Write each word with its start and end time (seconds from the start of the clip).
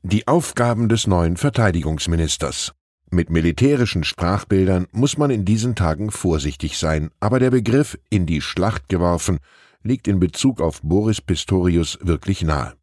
Die 0.02 0.26
Aufgaben 0.26 0.88
des 0.88 1.06
neuen 1.06 1.36
Verteidigungsministers. 1.36 2.72
Mit 3.10 3.30
militärischen 3.30 4.04
Sprachbildern 4.04 4.86
muss 4.92 5.18
man 5.18 5.30
in 5.30 5.44
diesen 5.44 5.74
Tagen 5.74 6.10
vorsichtig 6.10 6.78
sein, 6.78 7.10
aber 7.20 7.40
der 7.40 7.50
Begriff 7.50 7.98
in 8.08 8.26
die 8.26 8.40
Schlacht 8.40 8.88
geworfen 8.88 9.38
liegt 9.82 10.08
in 10.08 10.20
Bezug 10.20 10.60
auf 10.60 10.80
Boris 10.82 11.20
Pistorius 11.20 11.98
wirklich 12.02 12.42
nahe. 12.42 12.74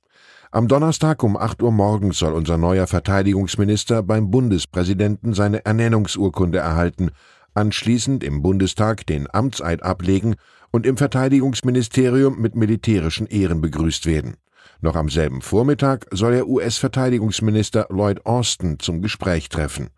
Am 0.50 0.70
Donnerstag 0.70 1.23
um 1.23 1.36
8 1.36 1.62
Uhr 1.62 1.73
morgens 1.73 2.20
soll 2.20 2.31
unser 2.31 2.58
neuer 2.58 2.88
Verteidigungsminister 2.88 4.02
beim 4.02 4.31
Bundespräsidenten 4.31 5.34
seine 5.34 5.66
Ernennungsurkunde 5.66 6.58
erhalten, 6.59 7.12
anschließend 7.54 8.23
im 8.23 8.42
Bundestag 8.42 9.06
den 9.06 9.28
Amtseid 9.34 9.84
ablegen 9.84 10.36
und 10.72 10.86
im 10.86 10.95
Verteidigungsministerium 10.95 12.39
mit 12.39 12.56
militärischen 12.56 13.28
Ehren 13.28 13.59
begrüßt 13.59 14.06
werden. 14.06 14.38
Noch 14.80 14.95
am 14.95 15.09
selben 15.09 15.42
Vormittag 15.42 16.06
soll 16.12 16.34
er 16.34 16.48
US-Verteidigungsminister 16.48 17.88
Lloyd 17.89 18.26
Austin 18.26 18.80
zum 18.80 19.02
Gespräch 19.02 19.50
treffen. 19.50 19.89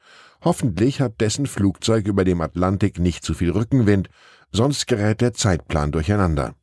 Hoffentlich 0.43 0.99
hat 0.99 1.21
dessen 1.21 1.45
Flugzeug 1.45 2.07
über 2.07 2.23
dem 2.23 2.41
Atlantik 2.41 2.97
nicht 2.97 3.23
zu 3.23 3.35
viel 3.35 3.51
Rückenwind, 3.51 4.09
sonst 4.51 4.87
gerät 4.87 5.21
der 5.21 5.33
Zeitplan 5.33 5.91
durcheinander. 5.91 6.55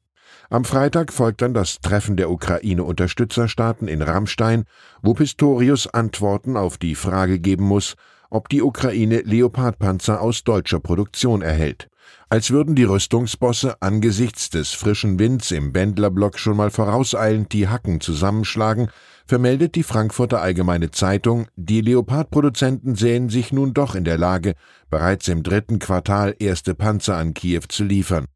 Am 0.49 0.65
Freitag 0.65 1.13
folgt 1.13 1.43
dann 1.43 1.55
das 1.55 1.81
Treffen 1.81 2.17
der 2.17 2.31
Ukraine-Unterstützerstaaten 2.31 3.89
in 3.89 4.01
Rammstein, 4.01 4.65
wo 5.03 5.15
Pistorius 5.15 5.89
Antworten 5.89 6.57
auf 6.57 6.79
die 6.79 6.95
Frage 6.95 7.41
geben 7.41 7.65
muss, 7.65 7.97
ob 8.31 8.49
die 8.49 8.63
Ukraine 8.63 9.23
Leopardpanzer 9.23 10.21
aus 10.21 10.45
deutscher 10.45 10.81
Produktion 10.81 11.43
erhält. 11.43 11.89
Als 12.29 12.51
würden 12.51 12.77
die 12.77 12.85
Rüstungsbosse 12.85 13.81
angesichts 13.83 14.51
des 14.51 14.73
frischen 14.73 15.19
Winds 15.19 15.51
im 15.51 15.73
Bändlerblock 15.73 16.39
schon 16.39 16.57
mal 16.57 16.71
vorauseilend 16.71 17.53
die 17.53 17.69
Hacken 17.69 18.01
zusammenschlagen, 18.01 18.89
vermeldet 19.27 19.75
die 19.75 19.83
Frankfurter 19.83 20.41
Allgemeine 20.41 20.93
Zeitung, 20.93 21.49
die 21.57 21.81
Leopardproduzenten 21.81 22.95
sähen 22.95 23.29
sich 23.29 23.53
nun 23.53 23.75
doch 23.75 23.97
in 23.97 24.05
der 24.05 24.19
Lage, 24.19 24.55
bereits 24.91 25.27
im 25.27 25.43
dritten 25.43 25.81
Quartal 25.81 26.37
erste 26.39 26.75
Panzer 26.75 27.17
an 27.17 27.35
Kiew 27.35 27.63
zu 27.69 27.83
liefern. 27.83 28.27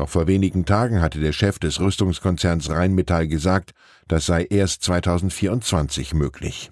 Noch 0.00 0.08
vor 0.08 0.26
wenigen 0.26 0.64
Tagen 0.64 1.02
hatte 1.02 1.20
der 1.20 1.34
Chef 1.34 1.58
des 1.58 1.78
Rüstungskonzerns 1.78 2.70
Rheinmetall 2.70 3.28
gesagt, 3.28 3.72
das 4.08 4.24
sei 4.24 4.46
erst 4.48 4.82
2024 4.84 6.14
möglich. 6.14 6.70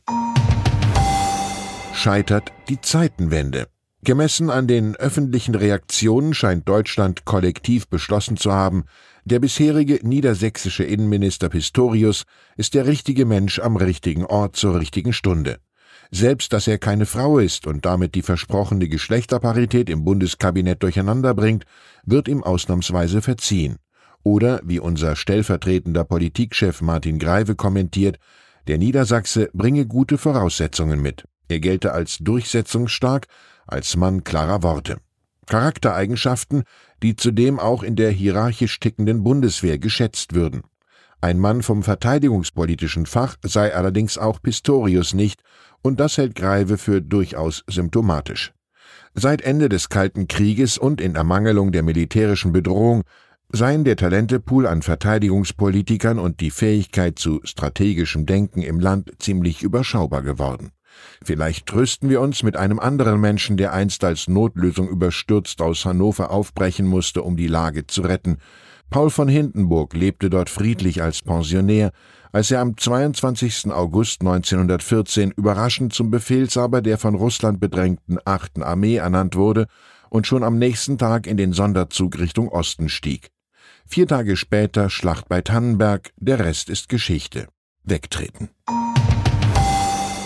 Scheitert 1.92 2.54
die 2.70 2.80
Zeitenwende. 2.80 3.66
Gemessen 4.02 4.48
an 4.48 4.66
den 4.66 4.96
öffentlichen 4.96 5.54
Reaktionen 5.54 6.32
scheint 6.32 6.66
Deutschland 6.70 7.26
kollektiv 7.26 7.88
beschlossen 7.88 8.38
zu 8.38 8.50
haben, 8.50 8.84
der 9.26 9.40
bisherige 9.40 10.00
niedersächsische 10.02 10.84
Innenminister 10.84 11.50
Pistorius 11.50 12.24
ist 12.56 12.72
der 12.72 12.86
richtige 12.86 13.26
Mensch 13.26 13.58
am 13.58 13.76
richtigen 13.76 14.24
Ort 14.24 14.56
zur 14.56 14.80
richtigen 14.80 15.12
Stunde. 15.12 15.58
Selbst 16.10 16.52
dass 16.52 16.66
er 16.66 16.78
keine 16.78 17.06
Frau 17.06 17.38
ist 17.38 17.66
und 17.66 17.84
damit 17.84 18.14
die 18.14 18.22
versprochene 18.22 18.88
Geschlechterparität 18.88 19.90
im 19.90 20.04
Bundeskabinett 20.04 20.82
durcheinander 20.82 21.34
bringt, 21.34 21.64
wird 22.04 22.28
ihm 22.28 22.42
ausnahmsweise 22.42 23.20
verziehen. 23.20 23.76
Oder, 24.22 24.60
wie 24.64 24.80
unser 24.80 25.16
stellvertretender 25.16 26.04
Politikchef 26.04 26.80
Martin 26.80 27.18
Greive 27.18 27.54
kommentiert, 27.54 28.18
der 28.66 28.78
Niedersachse 28.78 29.50
bringe 29.52 29.86
gute 29.86 30.18
Voraussetzungen 30.18 31.00
mit. 31.00 31.24
Er 31.48 31.60
gelte 31.60 31.92
als 31.92 32.18
durchsetzungsstark, 32.18 33.26
als 33.66 33.96
Mann 33.96 34.24
klarer 34.24 34.62
Worte. 34.62 34.98
Charaktereigenschaften, 35.46 36.64
die 37.02 37.16
zudem 37.16 37.58
auch 37.58 37.82
in 37.82 37.96
der 37.96 38.10
hierarchisch 38.10 38.80
tickenden 38.80 39.24
Bundeswehr 39.24 39.78
geschätzt 39.78 40.34
würden. 40.34 40.62
Ein 41.20 41.38
Mann 41.38 41.62
vom 41.62 41.82
verteidigungspolitischen 41.82 43.06
Fach 43.06 43.36
sei 43.42 43.74
allerdings 43.74 44.18
auch 44.18 44.40
Pistorius 44.40 45.14
nicht, 45.14 45.42
und 45.82 45.98
das 45.98 46.16
hält 46.16 46.36
Greive 46.36 46.78
für 46.78 47.02
durchaus 47.02 47.64
symptomatisch. 47.68 48.52
Seit 49.14 49.42
Ende 49.42 49.68
des 49.68 49.88
Kalten 49.88 50.28
Krieges 50.28 50.78
und 50.78 51.00
in 51.00 51.16
Ermangelung 51.16 51.72
der 51.72 51.82
militärischen 51.82 52.52
Bedrohung 52.52 53.02
seien 53.50 53.82
der 53.82 53.96
Talentepool 53.96 54.66
an 54.66 54.82
Verteidigungspolitikern 54.82 56.18
und 56.18 56.40
die 56.40 56.50
Fähigkeit 56.50 57.18
zu 57.18 57.40
strategischem 57.42 58.26
Denken 58.26 58.62
im 58.62 58.78
Land 58.78 59.10
ziemlich 59.18 59.62
überschaubar 59.62 60.22
geworden. 60.22 60.70
Vielleicht 61.24 61.66
trösten 61.66 62.10
wir 62.10 62.20
uns 62.20 62.42
mit 62.42 62.56
einem 62.56 62.78
anderen 62.78 63.20
Menschen, 63.20 63.56
der 63.56 63.72
einst 63.72 64.04
als 64.04 64.28
Notlösung 64.28 64.88
überstürzt 64.88 65.60
aus 65.62 65.84
Hannover 65.84 66.30
aufbrechen 66.30 66.86
musste, 66.86 67.22
um 67.22 67.36
die 67.36 67.46
Lage 67.46 67.86
zu 67.86 68.02
retten, 68.02 68.38
Paul 68.90 69.10
von 69.10 69.28
Hindenburg 69.28 69.94
lebte 69.94 70.30
dort 70.30 70.48
friedlich 70.48 71.02
als 71.02 71.22
Pensionär, 71.22 71.92
als 72.32 72.50
er 72.50 72.60
am 72.60 72.76
22. 72.76 73.70
August 73.70 74.22
1914 74.22 75.32
überraschend 75.32 75.92
zum 75.92 76.10
Befehlshaber 76.10 76.80
der 76.80 76.96
von 76.98 77.14
Russland 77.14 77.60
bedrängten 77.60 78.18
8. 78.24 78.62
Armee 78.62 78.96
ernannt 78.96 79.36
wurde 79.36 79.66
und 80.10 80.26
schon 80.26 80.42
am 80.42 80.58
nächsten 80.58 80.96
Tag 80.96 81.26
in 81.26 81.36
den 81.36 81.52
Sonderzug 81.52 82.18
Richtung 82.18 82.48
Osten 82.48 82.88
stieg. 82.88 83.30
Vier 83.86 84.06
Tage 84.06 84.36
später 84.36 84.90
Schlacht 84.90 85.28
bei 85.28 85.42
Tannenberg, 85.42 86.10
der 86.16 86.38
Rest 86.40 86.70
ist 86.70 86.88
Geschichte. 86.88 87.48
Wegtreten. 87.84 88.50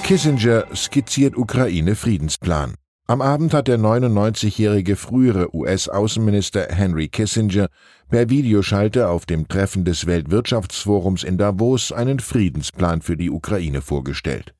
Kissinger 0.03 0.67
skizziert 0.75 1.37
Ukraine-Friedensplan. 1.37 2.75
Am 3.09 3.21
Abend 3.21 3.53
hat 3.53 3.67
der 3.67 3.79
99-jährige 3.79 4.95
frühere 4.95 5.55
US-Außenminister 5.55 6.69
Henry 6.71 7.09
Kissinger 7.09 7.67
per 8.09 8.31
Videoschalte 8.31 9.09
auf 9.09 9.27
dem 9.27 9.49
Treffen 9.49 9.85
des 9.85 10.07
Weltwirtschaftsforums 10.07 11.25
in 11.25 11.37
Davos 11.37 11.91
einen 11.91 12.21
Friedensplan 12.21 13.03
für 13.03 13.17
die 13.17 13.31
Ukraine 13.31 13.83
vorgestellt. 13.83 14.55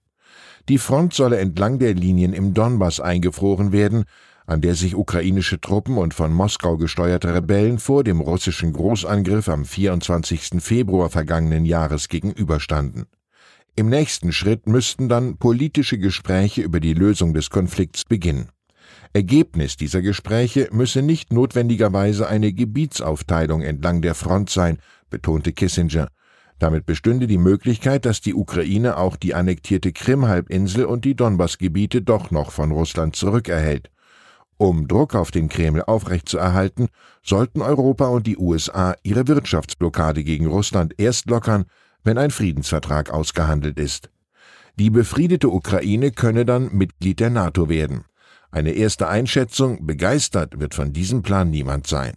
Die 0.69 0.79
Front 0.79 1.15
solle 1.15 1.39
entlang 1.39 1.79
der 1.79 1.95
Linien 1.95 2.33
im 2.33 2.53
Donbass 2.53 2.99
eingefroren 2.99 3.71
werden, 3.71 4.05
an 4.45 4.61
der 4.61 4.75
sich 4.75 4.97
ukrainische 4.97 5.61
Truppen 5.61 5.97
und 5.97 6.13
von 6.13 6.33
Moskau 6.33 6.77
gesteuerte 6.77 7.33
Rebellen 7.33 7.79
vor 7.79 8.03
dem 8.03 8.21
russischen 8.21 8.73
Großangriff 8.73 9.49
am 9.49 9.65
24. 9.65 10.61
Februar 10.61 11.11
vergangenen 11.11 11.65
Jahres 11.65 12.09
gegenüberstanden. 12.09 13.07
Im 13.75 13.89
nächsten 13.89 14.33
Schritt 14.33 14.67
müssten 14.67 15.09
dann 15.09 15.39
politische 15.39 15.97
Gespräche 15.97 16.61
über 16.61 16.79
die 16.79 16.93
Lösung 16.93 17.33
des 17.33 17.49
Konflikts 17.49 18.05
beginnen. 18.05 18.51
Ergebnis 19.15 19.79
dieser 19.79 20.03
Gespräche 20.03 20.69
müsse 20.73 21.01
nicht 21.01 21.33
notwendigerweise 21.33 22.29
eine 22.29 22.53
Gebietsaufteilung 22.53 23.63
entlang 23.63 24.03
der 24.03 24.15
Front 24.15 24.51
sein, 24.51 24.79
betonte 25.09 25.53
Kissinger. 25.53 26.09
Damit 26.59 26.85
bestünde 26.85 27.27
die 27.27 27.39
Möglichkeit, 27.39 28.05
dass 28.05 28.21
die 28.21 28.35
Ukraine 28.35 28.99
auch 28.99 29.17
die 29.17 29.35
annektierte 29.35 29.93
Krim-Halbinsel 29.93 30.85
und 30.85 31.07
die 31.07 31.15
Donbass-Gebiete 31.15 32.03
doch 32.03 32.31
noch 32.31 32.53
von 32.53 32.73
Russland 32.73 33.17
zurückerhält. 33.17 33.91
Um 34.59 34.87
Druck 34.87 35.15
auf 35.15 35.31
den 35.31 35.49
Kreml 35.49 35.83
aufrechtzuerhalten, 35.83 36.89
sollten 37.23 37.63
Europa 37.63 38.07
und 38.09 38.27
die 38.27 38.37
USA 38.37 38.95
ihre 39.03 39.27
Wirtschaftsblockade 39.27 40.25
gegen 40.25 40.47
Russland 40.47 40.95
erst 40.99 41.31
lockern, 41.31 41.65
wenn 42.05 42.19
ein 42.19 42.31
Friedensvertrag 42.31 43.11
ausgehandelt 43.11 43.79
ist. 43.79 44.11
Die 44.79 44.91
befriedete 44.91 45.49
Ukraine 45.49 46.11
könne 46.11 46.45
dann 46.45 46.75
Mitglied 46.75 47.21
der 47.21 47.31
NATO 47.31 47.69
werden. 47.69 48.05
Eine 48.51 48.73
erste 48.73 49.09
Einschätzung, 49.09 49.87
begeistert 49.87 50.61
wird 50.61 50.75
von 50.75 50.93
diesem 50.93 51.23
Plan 51.23 51.51
niemand 51.51 51.87
sein. 51.87 52.15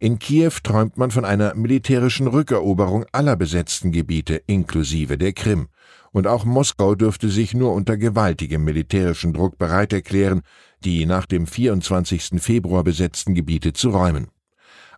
In 0.00 0.18
Kiew 0.18 0.52
träumt 0.62 0.96
man 0.96 1.10
von 1.10 1.24
einer 1.24 1.54
militärischen 1.54 2.28
Rückeroberung 2.28 3.04
aller 3.10 3.34
besetzten 3.34 3.90
Gebiete 3.90 4.36
inklusive 4.46 5.18
der 5.18 5.32
Krim. 5.32 5.68
Und 6.12 6.26
auch 6.26 6.44
Moskau 6.44 6.94
dürfte 6.94 7.28
sich 7.28 7.52
nur 7.52 7.72
unter 7.72 7.96
gewaltigem 7.96 8.64
militärischen 8.64 9.32
Druck 9.32 9.58
bereit 9.58 9.92
erklären, 9.92 10.42
die 10.84 11.04
nach 11.04 11.26
dem 11.26 11.46
24. 11.46 12.40
Februar 12.40 12.84
besetzten 12.84 13.34
Gebiete 13.34 13.72
zu 13.72 13.90
räumen. 13.90 14.28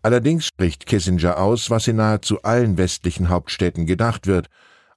Allerdings 0.02 0.46
spricht 0.46 0.86
Kissinger 0.86 1.38
aus, 1.38 1.68
was 1.70 1.86
in 1.86 1.96
nahezu 1.96 2.42
allen 2.42 2.78
westlichen 2.78 3.28
Hauptstädten 3.28 3.84
gedacht 3.86 4.26
wird. 4.26 4.48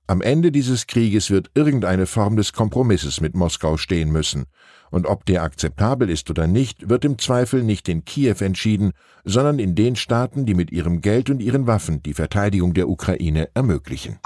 Am 0.07 0.21
Ende 0.21 0.51
dieses 0.51 0.87
Krieges 0.87 1.29
wird 1.29 1.51
irgendeine 1.55 2.05
Form 2.05 2.35
des 2.37 2.53
Kompromisses 2.53 3.19
mit 3.19 3.35
Moskau 3.35 3.77
stehen 3.77 4.11
müssen. 4.11 4.45
Und 4.91 5.07
ob 5.07 5.25
der 5.25 5.43
akzeptabel 5.43 6.09
ist 6.09 6.29
oder 6.29 6.45
nicht, 6.45 6.89
wird 6.89 7.03
im 7.03 7.17
Zweifel 7.17 7.63
nicht 7.63 7.89
in 7.89 8.05
Kiew 8.05 8.35
entschieden, 8.39 8.91
sondern 9.25 9.59
in 9.59 9.75
den 9.75 9.95
Staaten, 9.95 10.45
die 10.45 10.53
mit 10.53 10.71
ihrem 10.71 11.01
Geld 11.01 11.29
und 11.29 11.41
ihren 11.41 11.67
Waffen 11.67 12.03
die 12.03 12.13
Verteidigung 12.13 12.73
der 12.73 12.87
Ukraine 12.87 13.49
ermöglichen. 13.53 14.19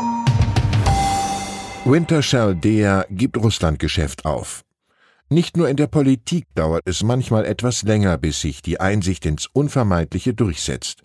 Wintershell 1.86 2.54
Dea 2.54 3.06
gibt 3.10 3.38
Russlandgeschäft 3.38 4.26
auf. 4.26 4.67
Nicht 5.30 5.58
nur 5.58 5.68
in 5.68 5.76
der 5.76 5.88
Politik 5.88 6.46
dauert 6.56 6.84
es 6.86 7.04
manchmal 7.04 7.46
etwas 7.46 7.84
länger, 7.84 8.18
bis 8.18 8.40
sich 8.40 8.62
die 8.62 8.80
Einsicht 8.80 9.26
ins 9.26 9.48
Unvermeidliche 9.52 10.34
durchsetzt. 10.34 11.02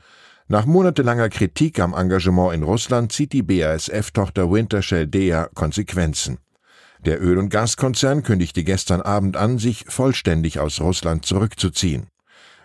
Nach 0.46 0.64
monatelanger 0.64 1.28
Kritik 1.28 1.80
am 1.80 1.92
Engagement 1.92 2.54
in 2.54 2.62
Russland 2.62 3.10
zieht 3.10 3.32
die 3.32 3.42
BASF-Tochter 3.42 4.48
Wintershell 4.48 5.08
Dea 5.08 5.48
Konsequenzen. 5.54 6.38
Der 7.04 7.20
Öl- 7.20 7.38
und 7.38 7.48
Gaskonzern 7.48 8.22
kündigte 8.22 8.62
gestern 8.62 9.00
Abend 9.00 9.36
an, 9.36 9.58
sich 9.58 9.86
vollständig 9.88 10.60
aus 10.60 10.80
Russland 10.80 11.26
zurückzuziehen. 11.26 12.06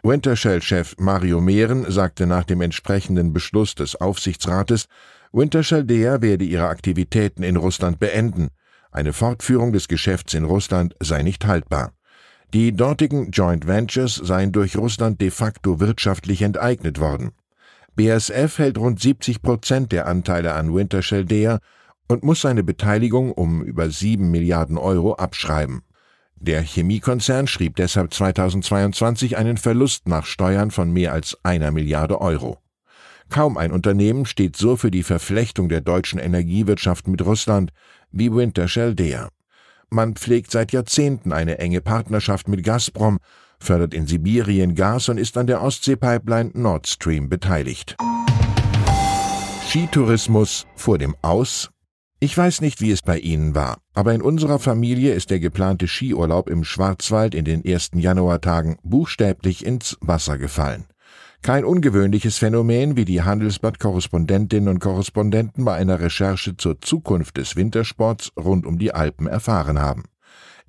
Wintershell-Chef 0.03 0.93
Mario 0.99 1.41
Mehren 1.41 1.89
sagte 1.89 2.27
nach 2.27 2.43
dem 2.43 2.61
entsprechenden 2.61 3.33
Beschluss 3.33 3.73
des 3.73 3.95
Aufsichtsrates, 3.95 4.85
Wintershell 5.31 5.85
Dea 5.85 6.21
werde 6.21 6.45
ihre 6.45 6.67
Aktivitäten 6.67 7.41
in 7.41 7.55
Russland 7.55 7.99
beenden. 7.99 8.49
Eine 8.97 9.13
Fortführung 9.13 9.73
des 9.73 9.87
Geschäfts 9.87 10.33
in 10.33 10.43
Russland 10.43 10.95
sei 10.99 11.21
nicht 11.21 11.45
haltbar. 11.45 11.91
Die 12.55 12.75
dortigen 12.75 13.29
Joint 13.29 13.67
Ventures 13.67 14.15
seien 14.15 14.51
durch 14.51 14.75
Russland 14.75 15.21
de 15.21 15.29
facto 15.29 15.79
wirtschaftlich 15.79 16.41
enteignet 16.41 16.99
worden. 16.99 17.29
BASF 17.95 18.57
hält 18.57 18.79
rund 18.79 18.99
70 18.99 19.43
Prozent 19.43 19.91
der 19.91 20.07
Anteile 20.07 20.53
an 20.55 20.73
Wintershell 20.73 21.25
Dea 21.25 21.59
und 22.07 22.23
muss 22.23 22.41
seine 22.41 22.63
Beteiligung 22.63 23.31
um 23.31 23.61
über 23.61 23.87
7 23.87 24.31
Milliarden 24.31 24.79
Euro 24.79 25.13
abschreiben. 25.13 25.83
Der 26.35 26.63
Chemiekonzern 26.63 27.45
schrieb 27.45 27.75
deshalb 27.75 28.11
2022 28.11 29.37
einen 29.37 29.57
Verlust 29.57 30.07
nach 30.07 30.25
Steuern 30.25 30.71
von 30.71 30.91
mehr 30.91 31.13
als 31.13 31.37
einer 31.43 31.69
Milliarde 31.69 32.19
Euro. 32.19 32.57
Kaum 33.29 33.57
ein 33.57 33.71
Unternehmen 33.71 34.25
steht 34.25 34.55
so 34.55 34.75
für 34.75 34.91
die 34.91 35.03
Verflechtung 35.03 35.69
der 35.69 35.81
deutschen 35.81 36.19
Energiewirtschaft 36.19 37.07
mit 37.07 37.25
Russland 37.25 37.71
wie 38.11 38.33
Wintershell 38.33 38.95
Dea. 38.95 39.29
Man 39.89 40.15
pflegt 40.15 40.51
seit 40.51 40.71
Jahrzehnten 40.71 41.31
eine 41.31 41.59
enge 41.59 41.81
Partnerschaft 41.81 42.47
mit 42.47 42.63
Gazprom, 42.63 43.19
fördert 43.59 43.93
in 43.93 44.07
Sibirien 44.07 44.75
Gas 44.75 45.09
und 45.09 45.17
ist 45.17 45.37
an 45.37 45.47
der 45.47 45.61
Ostseepipeline 45.61 46.51
Nord 46.53 46.87
Stream 46.87 47.29
beteiligt. 47.29 47.95
Skitourismus 49.67 50.65
vor 50.75 50.97
dem 50.97 51.15
Aus? 51.21 51.69
Ich 52.19 52.35
weiß 52.35 52.61
nicht, 52.61 52.81
wie 52.81 52.91
es 52.91 53.01
bei 53.01 53.19
Ihnen 53.19 53.53
war, 53.53 53.77
aber 53.93 54.13
in 54.13 54.21
unserer 54.21 54.57
Familie 54.57 55.13
ist 55.13 55.29
der 55.29 55.39
geplante 55.39 55.87
Skiurlaub 55.87 56.49
im 56.49 56.63
Schwarzwald 56.63 57.35
in 57.35 57.45
den 57.45 57.63
ersten 57.63 57.99
Januartagen 57.99 58.77
buchstäblich 58.83 59.65
ins 59.65 59.97
Wasser 60.01 60.37
gefallen. 60.37 60.85
Kein 61.41 61.63
ungewöhnliches 61.63 62.37
Phänomen, 62.37 62.97
wie 62.97 63.05
die 63.05 63.21
Handelsblatt-Korrespondentinnen 63.21 64.67
und 64.67 64.79
Korrespondenten 64.79 65.63
bei 65.63 65.75
einer 65.75 65.99
Recherche 65.99 66.57
zur 66.57 66.81
Zukunft 66.81 67.37
des 67.37 67.55
Wintersports 67.55 68.31
rund 68.37 68.65
um 68.65 68.77
die 68.77 68.93
Alpen 68.93 69.27
erfahren 69.27 69.79
haben. 69.79 70.03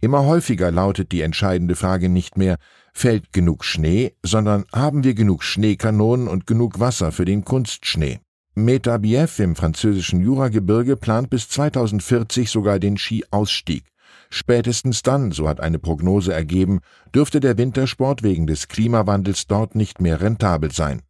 Immer 0.01 0.25
häufiger 0.25 0.71
lautet 0.71 1.11
die 1.11 1.23
entscheidende 1.23 1.75
Frage 1.75 2.09
nicht 2.09 2.37
mehr, 2.37 2.59
fällt 2.93 3.33
genug 3.33 3.65
Schnee, 3.65 4.15
sondern 4.23 4.65
haben 4.73 5.03
wir 5.03 5.15
genug 5.15 5.43
Schneekanonen 5.43 6.29
und 6.29 6.47
genug 6.47 6.79
Wasser 6.79 7.11
für 7.11 7.25
den 7.25 7.45
Kunstschnee? 7.45 8.21
Metabiev 8.55 9.41
im 9.41 9.57
französischen 9.57 10.21
Juragebirge 10.21 10.97
plant 10.97 11.31
bis 11.31 11.49
2040 11.49 12.51
sogar 12.51 12.79
den 12.79 12.97
Skiausstieg. 12.97 13.85
Spätestens 14.31 15.03
dann, 15.03 15.33
so 15.33 15.49
hat 15.49 15.61
eine 15.61 15.79
Prognose 15.79 16.33
ergeben, 16.33 16.81
dürfte 17.15 17.41
der 17.41 17.57
Wintersport 17.57 18.23
wegen 18.23 18.47
des 18.47 18.69
Klimawandels 18.69 19.47
dort 19.47 19.75
nicht 19.75 20.01
mehr 20.01 20.21
rentabel 20.21 20.71
sein. 20.71 21.03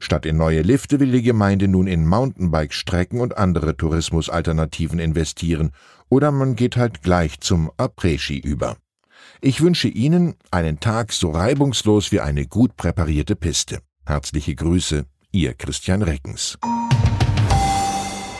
Statt 0.00 0.26
in 0.26 0.36
neue 0.36 0.62
Lifte 0.62 1.00
will 1.00 1.10
die 1.10 1.22
Gemeinde 1.22 1.66
nun 1.66 1.86
in 1.86 2.06
Mountainbike-Strecken 2.06 3.20
und 3.20 3.36
andere 3.36 3.76
Tourismusalternativen 3.76 4.98
investieren, 4.98 5.72
oder 6.08 6.30
man 6.30 6.56
geht 6.56 6.76
halt 6.76 7.02
gleich 7.02 7.40
zum 7.40 7.70
Après-Ski 7.76 8.38
über. 8.38 8.76
Ich 9.40 9.60
wünsche 9.60 9.88
Ihnen 9.88 10.34
einen 10.50 10.78
Tag 10.78 11.12
so 11.12 11.30
reibungslos 11.30 12.12
wie 12.12 12.20
eine 12.20 12.46
gut 12.46 12.76
präparierte 12.76 13.34
Piste. 13.34 13.80
Herzliche 14.06 14.54
Grüße, 14.54 15.04
Ihr 15.32 15.54
Christian 15.54 16.02
Reckens. 16.02 16.58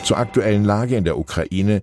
Zur 0.03 0.17
aktuellen 0.17 0.63
Lage 0.63 0.95
in 0.95 1.03
der 1.03 1.17
Ukraine 1.17 1.81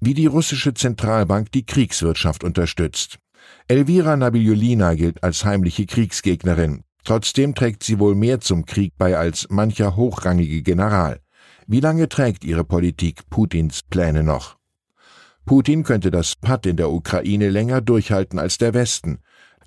wie 0.00 0.14
die 0.14 0.26
russische 0.26 0.74
Zentralbank 0.74 1.52
die 1.52 1.66
Kriegswirtschaft 1.66 2.44
unterstützt. 2.44 3.18
Elvira 3.66 4.16
Nabiulina 4.16 4.94
gilt 4.94 5.22
als 5.22 5.44
heimliche 5.44 5.86
Kriegsgegnerin. 5.86 6.82
Trotzdem 7.04 7.54
trägt 7.54 7.84
sie 7.84 7.98
wohl 7.98 8.14
mehr 8.14 8.40
zum 8.40 8.66
Krieg 8.66 8.92
bei 8.98 9.16
als 9.16 9.46
mancher 9.50 9.96
hochrangige 9.96 10.62
General. 10.62 11.20
Wie 11.66 11.80
lange 11.80 12.08
trägt 12.08 12.44
ihre 12.44 12.64
Politik 12.64 13.28
Putins 13.30 13.82
Pläne 13.82 14.22
noch? 14.22 14.56
Putin 15.44 15.82
könnte 15.82 16.10
das 16.10 16.36
Patt 16.36 16.66
in 16.66 16.76
der 16.76 16.90
Ukraine 16.90 17.48
länger 17.48 17.80
durchhalten 17.80 18.38
als 18.38 18.58
der 18.58 18.74
Westen. 18.74 19.20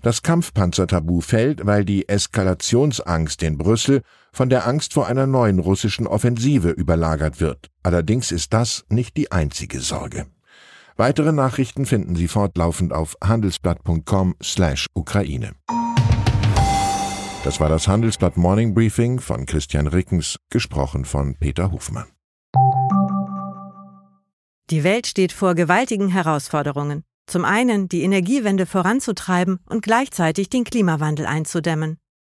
Das 0.03 0.21
Kampfpanzertabu 0.21 1.21
fällt, 1.21 1.65
weil 1.65 1.85
die 1.85 2.07
Eskalationsangst 2.07 3.41
in 3.43 3.57
Brüssel 3.57 4.01
von 4.33 4.49
der 4.49 4.65
Angst 4.67 4.93
vor 4.93 5.07
einer 5.07 5.27
neuen 5.27 5.59
russischen 5.59 6.07
Offensive 6.07 6.69
überlagert 6.69 7.41
wird. 7.41 7.69
Allerdings 7.83 8.31
ist 8.31 8.53
das 8.53 8.85
nicht 8.89 9.17
die 9.17 9.31
einzige 9.31 9.79
Sorge. 9.79 10.25
Weitere 10.97 11.31
Nachrichten 11.31 11.85
finden 11.85 12.15
Sie 12.15 12.27
fortlaufend 12.27 12.91
auf 12.93 13.15
handelsblatt.com/Ukraine. 13.23 15.51
Das 17.43 17.59
war 17.59 17.69
das 17.69 17.88
Handelsblatt 17.88 18.38
Morning 18.38 18.75
Briefing 18.75 19.19
von 19.19 19.47
Christian 19.47 19.88
Rickens, 19.88 20.38
gesprochen 20.51 21.05
von 21.05 21.38
Peter 21.38 21.71
Hofmann. 21.71 22.05
Die 24.69 24.83
Welt 24.83 25.07
steht 25.07 25.31
vor 25.31 25.55
gewaltigen 25.55 26.09
Herausforderungen. 26.09 27.01
Zum 27.25 27.43
einen 27.43 27.89
die 27.89 28.03
Energiewende 28.03 28.67
voranzutreiben 28.67 29.59
und 29.67 29.81
gleichzeitig 29.81 30.50
den 30.50 30.63
Klimawandel 30.63 31.25
einzudämmen. 31.25 31.97